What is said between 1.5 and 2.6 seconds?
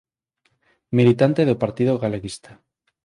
Partido Galeguista.